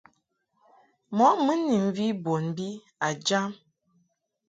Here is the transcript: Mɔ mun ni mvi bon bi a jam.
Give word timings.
Mɔ 1.17 1.27
mun 1.43 1.59
ni 1.67 1.77
mvi 1.87 2.07
bon 2.23 2.43
bi 2.55 2.67
a 3.07 3.07
jam. 3.25 3.49